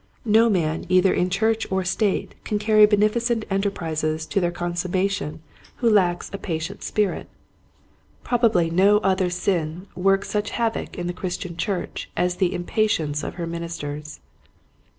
No 0.25 0.49
man 0.49 0.87
either 0.89 1.13
in 1.13 1.29
church 1.29 1.71
or 1.71 1.83
state 1.83 2.33
can 2.43 2.57
carry 2.57 2.87
beneficent 2.87 3.45
enterprises 3.51 4.25
to 4.25 4.41
their 4.41 4.49
consummation 4.49 5.43
who 5.75 5.87
lacks 5.91 6.31
a 6.33 6.39
patient 6.39 6.79
((Inipatieftce. 6.79 6.85
59 6.85 6.87
spirit. 6.87 7.29
Probably 8.23 8.71
no 8.71 8.97
other 9.01 9.29
single 9.29 9.85
sin 9.85 9.87
works 9.95 10.27
such 10.31 10.49
havoc 10.57 10.97
in 10.97 11.05
the 11.05 11.13
Christian 11.13 11.55
church 11.55 12.09
as 12.17 12.37
the 12.37 12.55
impatience 12.55 13.21
of 13.23 13.35
her 13.35 13.45
ministers. 13.45 14.21